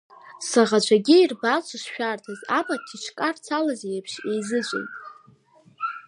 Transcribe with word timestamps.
Саӷацәагьы 0.47 1.15
ирбан 1.19 1.61
сышшәарҭаз, 1.67 2.39
амаҭ 2.57 2.85
икҿарцалаз 2.95 3.81
еиԥш, 3.91 4.13
еизыҵәеит! 4.31 4.91